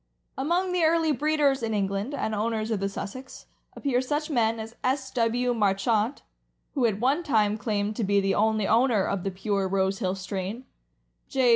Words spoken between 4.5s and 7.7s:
as S. W. Marchant, who at one time